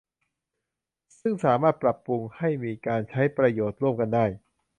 [1.19, 4.25] ซึ่งสามารถปรับปรุงให้มีการใช้ประโยชน์ร่วมกันได้